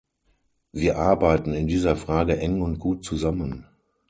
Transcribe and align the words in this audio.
Wir 0.71 0.97
arbeiten 0.97 1.53
in 1.53 1.67
dieser 1.67 1.95
Frage 1.95 2.35
eng 2.39 2.63
und 2.63 2.79
gut 2.79 3.05
zusammen. 3.05 3.67